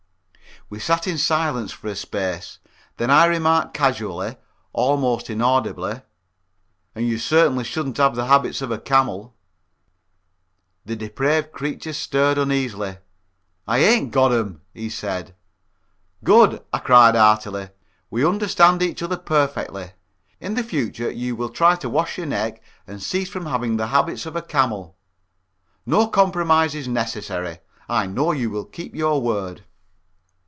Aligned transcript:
We 0.69 0.79
sat 0.79 1.05
in 1.05 1.17
silence 1.17 1.73
for 1.73 1.87
a 1.89 1.95
space, 1.97 2.59
then 2.95 3.09
I 3.09 3.25
remarked 3.25 3.73
casually, 3.73 4.37
almost 4.71 5.29
inaudibly, 5.29 6.01
"and 6.95 7.05
you 7.05 7.17
certainly 7.19 7.65
shouldn't 7.65 7.97
have 7.97 8.15
the 8.15 8.27
habits 8.27 8.61
of 8.61 8.71
a 8.71 8.77
camel." 8.77 9.35
The 10.85 10.95
depraved 10.95 11.51
creature 11.51 11.91
stirred 11.91 12.37
uneasily. 12.37 12.99
"I 13.67 13.79
ain't 13.79 14.11
got 14.11 14.31
'em," 14.31 14.61
he 14.73 14.89
said. 14.89 15.35
"Good," 16.23 16.61
I 16.71 16.77
cried 16.79 17.15
heartily. 17.17 17.71
"We 18.09 18.25
understand 18.25 18.81
each 18.81 19.03
other 19.03 19.17
perfectly. 19.17 19.91
In 20.39 20.53
the 20.53 20.63
future 20.63 21.11
you 21.11 21.35
will 21.35 21.49
try 21.49 21.75
to 21.75 21.89
wash 21.89 22.17
your 22.17 22.27
neck 22.27 22.63
and 22.87 23.03
cease 23.03 23.27
from 23.27 23.47
having 23.47 23.75
the 23.75 23.87
habits 23.87 24.25
of 24.25 24.37
a 24.37 24.41
camel. 24.41 24.95
No 25.85 26.07
compromise 26.07 26.73
is 26.75 26.87
necessary. 26.87 27.59
I 27.89 28.07
know 28.07 28.31
you 28.31 28.49
will 28.49 28.63
keep 28.65 28.95
your 28.95 29.19
word." 29.21 29.63